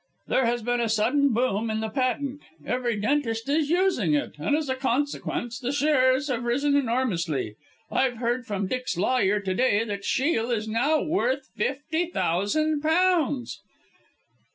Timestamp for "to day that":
9.41-10.03